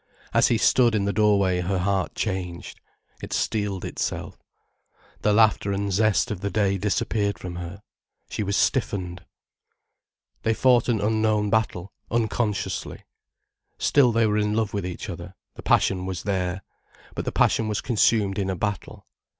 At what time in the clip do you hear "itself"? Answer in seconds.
3.85-4.35